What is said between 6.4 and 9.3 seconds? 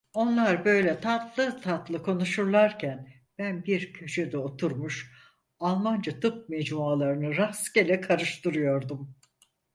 mecmualarını rastgele karıştırıyordum.